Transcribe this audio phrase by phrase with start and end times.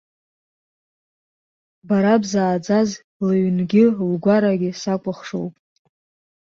[1.87, 2.89] Бара бзааӡаз
[3.27, 5.53] лҩнгьы-лгәарагьы сакәыхшоуп!